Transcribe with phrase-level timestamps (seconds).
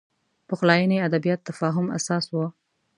[0.47, 2.35] پخلاینې ادبیات تفاهم اساس و